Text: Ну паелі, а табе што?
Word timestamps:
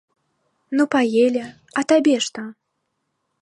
Ну 0.79 0.83
паелі, 0.95 1.43
а 1.81 1.85
табе 1.93 2.17
што? 2.29 2.47